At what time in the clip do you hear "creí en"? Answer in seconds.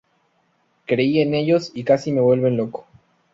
0.87-1.35